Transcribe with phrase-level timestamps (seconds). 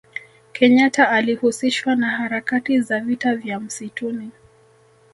[0.53, 4.31] kenyata alihusishwa na harakati za vita vya msituni